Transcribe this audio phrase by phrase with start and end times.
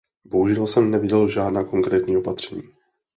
[0.25, 2.63] Bohužel jsem neviděl žádná konkrétní opatření.